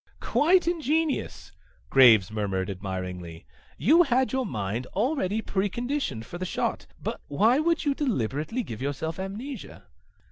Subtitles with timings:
[0.19, 1.51] "Quite ingenious,"
[1.91, 3.45] Graves murmured admiringly.
[3.77, 6.87] "You had your mind already preconditioned for the shot.
[6.99, 9.83] But why would you deliberately give yourself amnesia?"